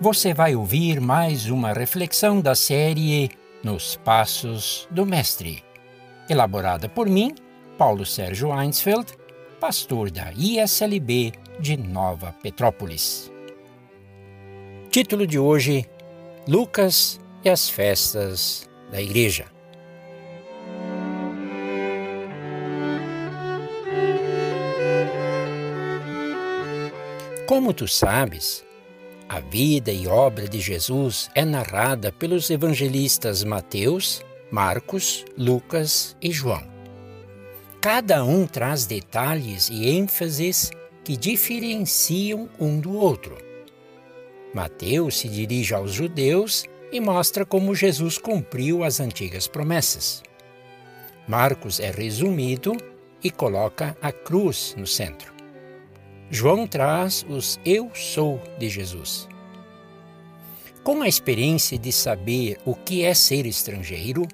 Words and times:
você 0.00 0.32
vai 0.32 0.56
ouvir 0.56 0.98
mais 0.98 1.50
uma 1.50 1.74
reflexão 1.74 2.40
da 2.40 2.54
série 2.54 3.30
Nos 3.62 3.96
Passos 3.96 4.88
do 4.90 5.04
Mestre, 5.04 5.62
elaborada 6.26 6.88
por 6.88 7.06
mim, 7.06 7.34
Paulo 7.76 8.06
Sérgio 8.06 8.48
Einsfeld, 8.58 9.12
pastor 9.60 10.10
da 10.10 10.32
ISLB 10.32 11.32
de 11.60 11.76
Nova 11.76 12.34
Petrópolis. 12.42 13.30
Título 14.90 15.26
de 15.26 15.38
hoje: 15.38 15.84
Lucas 16.48 17.20
e 17.44 17.50
as 17.50 17.68
festas 17.68 18.66
da 18.90 19.02
Igreja. 19.02 19.44
Como 27.46 27.74
tu 27.74 27.86
sabes, 27.86 28.64
a 29.30 29.38
vida 29.38 29.92
e 29.92 30.08
obra 30.08 30.48
de 30.48 30.58
Jesus 30.58 31.30
é 31.36 31.44
narrada 31.44 32.10
pelos 32.10 32.50
evangelistas 32.50 33.44
Mateus, 33.44 34.24
Marcos, 34.50 35.24
Lucas 35.38 36.16
e 36.20 36.32
João. 36.32 36.64
Cada 37.80 38.24
um 38.24 38.44
traz 38.44 38.86
detalhes 38.86 39.70
e 39.70 39.88
ênfases 39.88 40.72
que 41.04 41.16
diferenciam 41.16 42.48
um 42.58 42.80
do 42.80 42.92
outro. 42.96 43.38
Mateus 44.52 45.20
se 45.20 45.28
dirige 45.28 45.74
aos 45.74 45.92
judeus 45.92 46.64
e 46.90 46.98
mostra 46.98 47.46
como 47.46 47.72
Jesus 47.72 48.18
cumpriu 48.18 48.82
as 48.82 48.98
antigas 48.98 49.46
promessas. 49.46 50.24
Marcos 51.28 51.78
é 51.78 51.92
resumido 51.92 52.76
e 53.22 53.30
coloca 53.30 53.96
a 54.02 54.10
cruz 54.10 54.74
no 54.76 54.88
centro. 54.88 55.39
João 56.32 56.64
traz 56.64 57.26
os 57.28 57.58
Eu 57.64 57.90
Sou 57.92 58.40
de 58.56 58.68
Jesus. 58.68 59.28
Com 60.84 61.02
a 61.02 61.08
experiência 61.08 61.76
de 61.76 61.90
saber 61.90 62.56
o 62.64 62.72
que 62.72 63.04
é 63.04 63.12
ser 63.14 63.46
estrangeiro, 63.46 64.28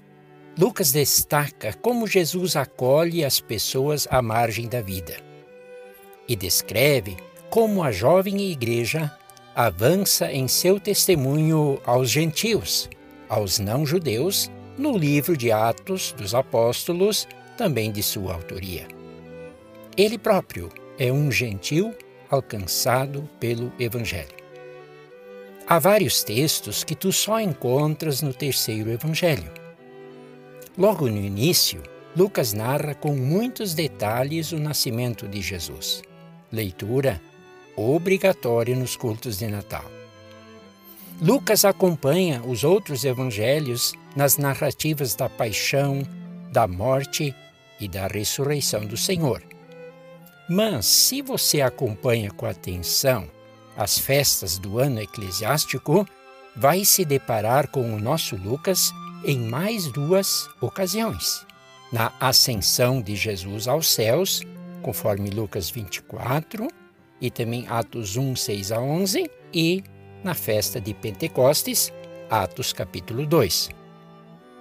Lucas 0.58 0.92
destaca 0.92 1.72
como 1.72 2.06
Jesus 2.06 2.54
acolhe 2.54 3.24
as 3.24 3.40
pessoas 3.40 4.06
à 4.10 4.20
margem 4.20 4.68
da 4.68 4.82
vida 4.82 5.16
e 6.28 6.36
descreve 6.36 7.16
como 7.48 7.82
a 7.82 7.90
jovem 7.90 8.50
igreja 8.50 9.10
avança 9.54 10.30
em 10.30 10.46
seu 10.46 10.78
testemunho 10.78 11.80
aos 11.86 12.10
gentios, 12.10 12.90
aos 13.26 13.58
não-judeus, 13.58 14.50
no 14.76 14.98
livro 14.98 15.34
de 15.34 15.50
Atos 15.50 16.12
dos 16.12 16.34
Apóstolos, 16.34 17.26
também 17.56 17.90
de 17.90 18.02
sua 18.02 18.34
autoria. 18.34 18.86
Ele 19.96 20.18
próprio 20.18 20.70
é 20.98 21.12
um 21.12 21.30
gentil 21.30 21.94
alcançado 22.30 23.28
pelo 23.38 23.72
Evangelho. 23.78 24.34
Há 25.66 25.78
vários 25.78 26.22
textos 26.22 26.84
que 26.84 26.94
tu 26.94 27.12
só 27.12 27.40
encontras 27.40 28.22
no 28.22 28.32
terceiro 28.32 28.90
Evangelho. 28.90 29.50
Logo 30.78 31.08
no 31.08 31.18
início, 31.18 31.82
Lucas 32.16 32.52
narra 32.52 32.94
com 32.94 33.14
muitos 33.14 33.74
detalhes 33.74 34.52
o 34.52 34.58
nascimento 34.58 35.28
de 35.28 35.40
Jesus. 35.40 36.02
Leitura 36.52 37.20
obrigatória 37.76 38.74
nos 38.74 38.96
cultos 38.96 39.38
de 39.38 39.48
Natal. 39.48 39.84
Lucas 41.20 41.64
acompanha 41.64 42.42
os 42.42 42.62
outros 42.62 43.04
evangelhos 43.04 43.94
nas 44.14 44.36
narrativas 44.38 45.14
da 45.14 45.28
paixão, 45.28 46.02
da 46.52 46.66
morte 46.66 47.34
e 47.80 47.88
da 47.88 48.06
ressurreição 48.06 48.84
do 48.84 48.96
Senhor. 48.96 49.42
Mas, 50.48 50.86
se 50.86 51.22
você 51.22 51.60
acompanha 51.60 52.30
com 52.30 52.46
atenção 52.46 53.28
as 53.76 53.98
festas 53.98 54.58
do 54.58 54.78
ano 54.78 55.00
eclesiástico, 55.00 56.06
vai 56.54 56.84
se 56.84 57.04
deparar 57.04 57.68
com 57.68 57.94
o 57.94 58.00
nosso 58.00 58.36
Lucas 58.36 58.92
em 59.24 59.38
mais 59.38 59.90
duas 59.92 60.48
ocasiões. 60.60 61.44
Na 61.92 62.12
ascensão 62.20 63.02
de 63.02 63.14
Jesus 63.14 63.68
aos 63.68 63.88
céus, 63.88 64.42
conforme 64.82 65.30
Lucas 65.30 65.68
24, 65.68 66.68
e 67.20 67.30
também 67.30 67.66
Atos 67.68 68.16
1, 68.16 68.36
6 68.36 68.72
a 68.72 68.80
11, 68.80 69.30
e 69.52 69.82
na 70.22 70.34
festa 70.34 70.80
de 70.80 70.94
Pentecostes, 70.94 71.92
Atos 72.30 72.72
capítulo 72.72 73.26
2. 73.26 73.70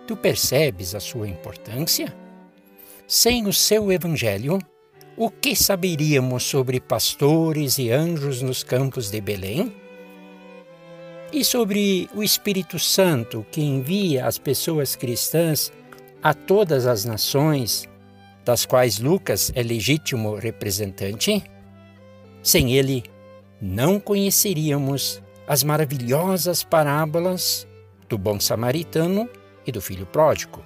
Tu 0.08 0.18
percebes 0.18 0.94
a 0.94 1.00
sua 1.00 1.28
importância? 1.28 2.14
Sem 3.08 3.48
o 3.48 3.54
seu 3.54 3.92
evangelho, 3.92 4.60
o 5.18 5.30
que 5.30 5.56
saberíamos 5.56 6.44
sobre 6.44 6.80
pastores 6.80 7.78
e 7.78 7.90
anjos 7.90 8.42
nos 8.42 8.64
campos 8.64 9.10
de 9.10 9.22
Belém? 9.22 9.74
E 11.32 11.44
sobre 11.44 12.10
o 12.14 12.22
Espírito 12.22 12.78
Santo 12.78 13.46
que 13.50 13.62
envia 13.62 14.26
as 14.26 14.38
pessoas 14.38 14.96
cristãs 14.96 15.72
a 16.22 16.34
todas 16.34 16.86
as 16.86 17.06
nações, 17.06 17.88
das 18.44 18.66
quais 18.66 19.00
Lucas 19.00 19.52
é 19.56 19.64
legítimo 19.64 20.36
representante? 20.36 21.44
Sem 22.44 22.74
ele, 22.74 23.04
não 23.62 24.00
conheceríamos 24.00 25.22
as 25.48 25.64
maravilhosas 25.64 26.64
parábolas 26.64 27.66
do 28.10 28.18
bom 28.18 28.40
samaritano 28.40 29.30
e 29.66 29.72
do 29.72 29.82
filho 29.82 30.06
pródigo, 30.06 30.62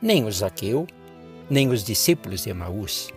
nem 0.00 0.24
o 0.24 0.32
Zaqueu, 0.32 0.86
nem 1.48 1.68
os 1.70 1.82
discípulos 1.82 2.44
de 2.44 2.50
Emaús. 2.50 3.12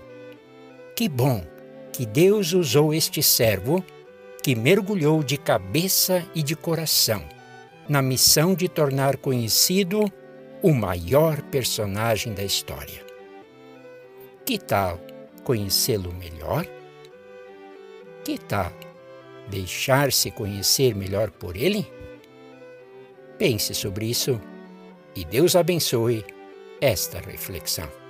Que 0.96 1.09
bom 1.09 1.44
que 1.92 2.06
Deus 2.06 2.54
usou 2.54 2.94
este 2.94 3.24
servo 3.24 3.84
que 4.44 4.56
mergulhou 4.56 5.24
de 5.24 5.38
cabeça 5.38 6.24
e 6.36 6.44
de 6.44 6.56
coração 6.56 7.24
na 7.90 8.02
missão 8.02 8.54
de 8.54 8.70
tornar 8.70 9.18
conhecido 9.18 10.06
o 10.62 10.72
maior 10.72 11.42
personagem 11.44 12.34
da 12.34 12.44
história. 12.44 13.04
Que 14.46 14.58
tal 14.58 15.00
conhecê-lo 15.44 16.14
melhor? 16.14 16.66
Que 18.24 18.38
tal 18.38 18.72
deixar-se 19.50 20.30
conhecer 20.31 20.96
melhor 20.96 21.31
por 21.31 21.58
ele? 21.58 21.92
Pense 23.38 23.74
sobre 23.74 24.06
isso 24.06 24.40
e 25.16 25.25
Deus 25.25 25.56
abençoe 25.56 26.24
esta 26.80 27.20
reflexão. 27.20 28.03